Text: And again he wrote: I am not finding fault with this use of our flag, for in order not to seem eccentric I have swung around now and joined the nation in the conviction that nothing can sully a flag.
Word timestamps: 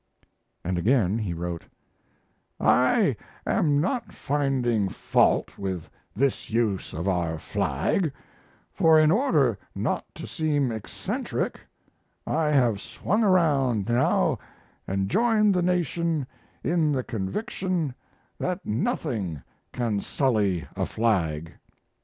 And 0.63 0.79
again 0.79 1.19
he 1.19 1.31
wrote: 1.31 1.63
I 2.59 3.15
am 3.45 3.79
not 3.79 4.11
finding 4.11 4.89
fault 4.89 5.59
with 5.59 5.91
this 6.15 6.49
use 6.49 6.91
of 6.91 7.07
our 7.07 7.37
flag, 7.37 8.11
for 8.73 8.99
in 8.99 9.11
order 9.11 9.59
not 9.75 10.05
to 10.15 10.25
seem 10.25 10.71
eccentric 10.71 11.59
I 12.25 12.45
have 12.47 12.81
swung 12.81 13.23
around 13.23 13.89
now 13.89 14.39
and 14.87 15.07
joined 15.07 15.53
the 15.53 15.61
nation 15.61 16.25
in 16.63 16.91
the 16.93 17.03
conviction 17.03 17.93
that 18.39 18.65
nothing 18.65 19.43
can 19.71 19.99
sully 20.01 20.67
a 20.75 20.87
flag. 20.87 21.53